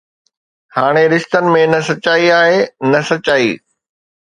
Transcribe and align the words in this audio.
هاڻي 0.77 1.03
رشتن 1.13 1.45
۾ 1.57 1.61
نه 1.75 1.81
سچائي 1.91 2.27
آهي 2.41 2.59
نه 2.91 3.01
سچائي 3.13 3.49